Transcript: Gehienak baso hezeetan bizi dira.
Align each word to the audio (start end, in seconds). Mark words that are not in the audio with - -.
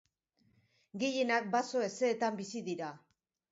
Gehienak 1.03 1.45
baso 1.57 1.85
hezeetan 1.89 2.43
bizi 2.43 2.65
dira. 2.73 2.93